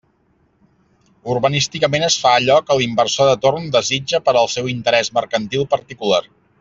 [1.33, 6.23] Urbanísticament es fa allò que l'inversor de torn desitja per al seu interés mercantil particular.